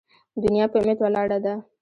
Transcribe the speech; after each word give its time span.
ـ 0.25 0.41
دنيا 0.43 0.65
په 0.71 0.77
اميد 0.81 0.97
ولاړه 1.01 1.37
ده. 1.45 1.53